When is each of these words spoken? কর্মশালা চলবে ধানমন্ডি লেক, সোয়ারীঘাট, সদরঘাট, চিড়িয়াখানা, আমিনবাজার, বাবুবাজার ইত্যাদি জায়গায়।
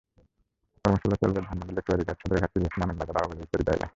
কর্মশালা 0.85 1.15
চলবে 1.21 1.39
ধানমন্ডি 1.47 1.73
লেক, 1.75 1.85
সোয়ারীঘাট, 1.87 2.17
সদরঘাট, 2.21 2.49
চিড়িয়াখানা, 2.53 2.83
আমিনবাজার, 2.85 3.15
বাবুবাজার 3.17 3.45
ইত্যাদি 3.45 3.65
জায়গায়। 3.69 3.89